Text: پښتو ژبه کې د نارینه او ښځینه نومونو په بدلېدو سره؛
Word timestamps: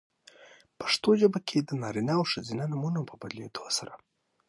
پښتو 0.79 1.09
ژبه 1.21 1.39
کې 1.47 1.57
د 1.61 1.69
نارینه 1.81 2.13
او 2.19 2.23
ښځینه 2.31 2.63
نومونو 2.71 3.01
په 3.09 3.13
بدلېدو 3.21 3.63
سره؛ 3.77 3.93